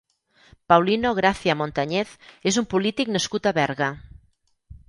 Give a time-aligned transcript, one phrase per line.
[0.71, 2.15] Paulino Gracia Montañez
[2.53, 3.95] és un polític nascut a Berga.